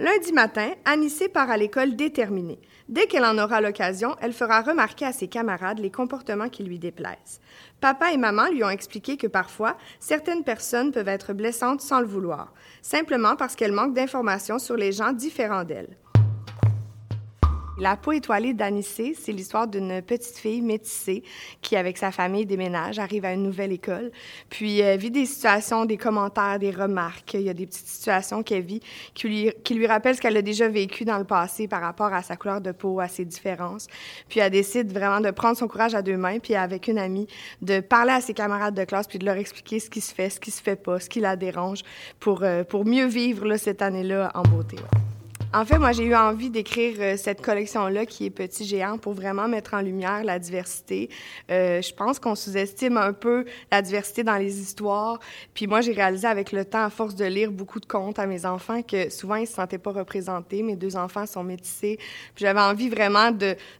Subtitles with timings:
[0.00, 2.58] Lundi matin, Anissé part à l'école déterminée.
[2.88, 6.78] Dès qu'elle en aura l'occasion, elle fera remarquer à ses camarades les comportements qui lui
[6.78, 7.38] déplaisent.
[7.82, 12.06] Papa et maman lui ont expliqué que parfois, certaines personnes peuvent être blessantes sans le
[12.06, 15.98] vouloir, simplement parce qu'elles manquent d'informations sur les gens différents d'elles.
[17.80, 21.22] La peau étoilée d'Anissé, c'est l'histoire d'une petite fille métissée
[21.62, 24.10] qui, avec sa famille, déménage, arrive à une nouvelle école,
[24.50, 27.32] puis euh, vit des situations, des commentaires, des remarques.
[27.32, 28.80] Il y a des petites situations qu'elle vit
[29.14, 32.12] qui lui, qui lui rappellent ce qu'elle a déjà vécu dans le passé par rapport
[32.12, 33.86] à sa couleur de peau, à ses différences.
[34.28, 37.28] Puis elle décide vraiment de prendre son courage à deux mains, puis avec une amie,
[37.62, 40.28] de parler à ses camarades de classe, puis de leur expliquer ce qui se fait,
[40.28, 41.80] ce qui se fait pas, ce qui la dérange,
[42.18, 44.76] pour, euh, pour mieux vivre là, cette année-là en beauté.
[45.52, 49.14] En fait, moi, j'ai eu envie d'écrire euh, cette collection-là qui est Petit Géant pour
[49.14, 51.10] vraiment mettre en lumière la diversité.
[51.50, 55.18] Euh, je pense qu'on sous-estime un peu la diversité dans les histoires.
[55.52, 58.26] Puis moi, j'ai réalisé avec le temps, à force de lire beaucoup de contes à
[58.26, 60.62] mes enfants, que souvent, ils se sentaient pas représentés.
[60.62, 61.98] Mes deux enfants sont métissés.
[62.36, 63.32] J'avais envie vraiment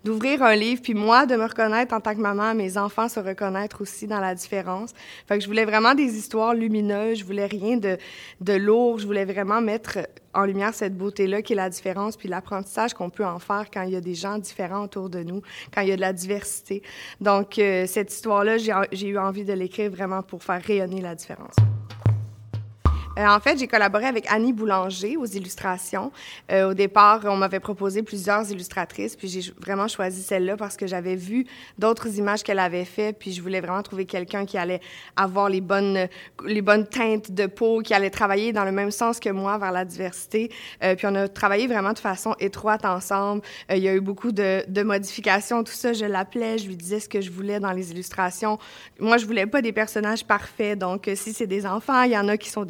[0.03, 3.21] d'ouvrir un livre, puis moi, de me reconnaître en tant que maman, mes enfants se
[3.21, 4.91] reconnaître aussi dans la différence.
[5.29, 7.21] Fait que je voulais vraiment des histoires lumineuses.
[7.21, 7.97] Je voulais rien de,
[8.41, 8.99] de lourd.
[8.99, 9.99] Je voulais vraiment mettre
[10.35, 13.83] en lumière cette beauté-là qui est la différence, puis l'apprentissage qu'on peut en faire quand
[13.83, 15.43] il y a des gens différents autour de nous,
[15.73, 16.83] quand il y a de la diversité.
[17.21, 21.55] Donc, euh, cette histoire-là, j'ai eu envie de l'écrire vraiment pour faire rayonner la différence.
[23.19, 26.13] Euh, en fait, j'ai collaboré avec Annie Boulanger aux illustrations.
[26.53, 30.87] Euh, au départ, on m'avait proposé plusieurs illustratrices, puis j'ai vraiment choisi celle-là parce que
[30.87, 31.45] j'avais vu
[31.77, 34.81] d'autres images qu'elle avait faites, puis je voulais vraiment trouver quelqu'un qui allait
[35.17, 36.09] avoir les bonnes,
[36.47, 39.73] les bonnes teintes de peau, qui allait travailler dans le même sens que moi vers
[39.73, 40.53] la diversité.
[40.85, 43.43] Euh, puis on a travaillé vraiment de façon étroite ensemble.
[43.71, 45.93] Euh, il y a eu beaucoup de, de modifications, tout ça.
[45.93, 48.59] Je l'appelais, je lui disais ce que je voulais dans les illustrations.
[49.01, 52.19] Moi, je voulais pas des personnages parfaits, donc euh, si c'est des enfants, il y
[52.19, 52.65] en a qui sont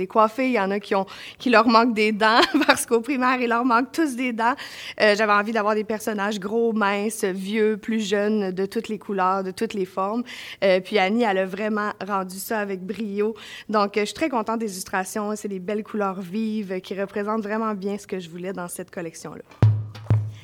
[0.49, 1.07] il y en a qui, ont,
[1.39, 4.55] qui leur manquent des dents parce qu'au primaire, il leur manque tous des dents.
[5.01, 9.43] Euh, j'avais envie d'avoir des personnages gros, minces, vieux, plus jeunes, de toutes les couleurs,
[9.45, 10.23] de toutes les formes.
[10.65, 13.35] Euh, puis Annie, elle a vraiment rendu ça avec brio.
[13.69, 15.35] Donc, euh, je suis très contente des illustrations.
[15.37, 18.91] C'est des belles couleurs vives qui représentent vraiment bien ce que je voulais dans cette
[18.91, 19.70] collection-là.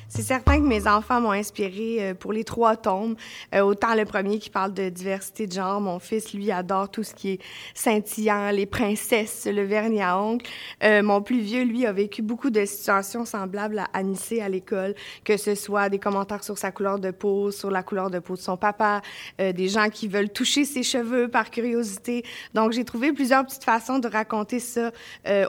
[0.09, 3.17] C'est certain que mes enfants m'ont inspiré euh, pour les trois tomes.
[3.53, 5.81] Euh, autant le premier qui parle de diversité de genre.
[5.81, 7.39] Mon fils, lui, adore tout ce qui est
[7.73, 10.45] scintillant, les princesses, le vernis à ongles.
[10.81, 14.95] Euh, mon plus vieux, lui, a vécu beaucoup de situations semblables à Anissé à l'école,
[15.25, 18.35] que ce soit des commentaires sur sa couleur de peau, sur la couleur de peau
[18.35, 19.01] de son papa,
[19.39, 22.23] des gens qui veulent toucher ses cheveux par curiosité.
[22.53, 24.91] Donc, j'ai trouvé plusieurs petites façons de raconter ça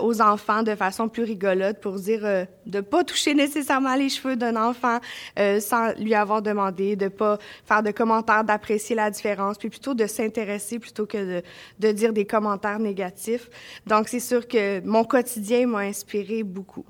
[0.00, 4.47] aux enfants de façon plus rigolote pour dire de pas toucher nécessairement les cheveux de
[4.56, 4.98] enfant
[5.38, 9.94] euh, sans lui avoir demandé, de pas faire de commentaires, d'apprécier la différence, puis plutôt
[9.94, 11.42] de s'intéresser plutôt que de,
[11.78, 13.48] de dire des commentaires négatifs.
[13.86, 16.84] Donc, c'est sûr que mon quotidien m'a inspiré beaucoup.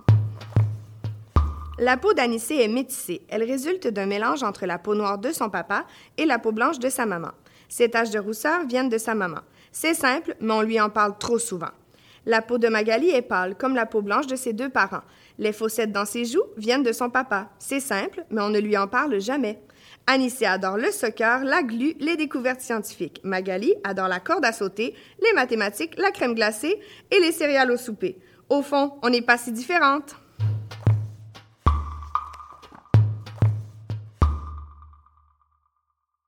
[1.81, 3.23] La peau d'Anissé est métissée.
[3.29, 5.85] Elle résulte d'un mélange entre la peau noire de son papa
[6.17, 7.31] et la peau blanche de sa maman.
[7.69, 9.41] Ses taches de rousseur viennent de sa maman.
[9.71, 11.71] C'est simple, mais on lui en parle trop souvent.
[12.29, 15.01] La peau de Magali est pâle, comme la peau blanche de ses deux parents.
[15.39, 17.49] Les fossettes dans ses joues viennent de son papa.
[17.59, 19.63] C'est simple, mais on ne lui en parle jamais.
[20.07, 23.23] Anissé adore le soccer, la glu, les découvertes scientifiques.
[23.25, 26.79] Magali adore la corde à sauter, les mathématiques, la crème glacée
[27.11, 28.19] et les céréales au souper.
[28.51, 30.15] Au fond, on n'est pas si différentes.